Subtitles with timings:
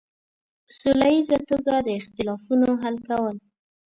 [0.65, 3.35] په سوله ییزه توګه د اختلافونو حل کول.